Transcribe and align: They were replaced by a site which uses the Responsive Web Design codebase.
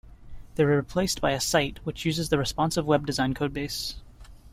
They 0.55 0.65
were 0.65 0.77
replaced 0.77 1.21
by 1.21 1.29
a 1.29 1.39
site 1.39 1.77
which 1.83 2.05
uses 2.05 2.29
the 2.29 2.39
Responsive 2.39 2.87
Web 2.87 3.05
Design 3.05 3.35
codebase. 3.35 3.97